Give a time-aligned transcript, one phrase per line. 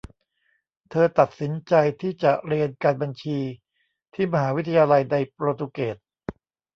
[0.89, 3.39] เธอตัดสินใจที่จะเรียนการบัญชี
[4.13, 5.97] ที่มหาวิทยาลัยในโปรตุเกส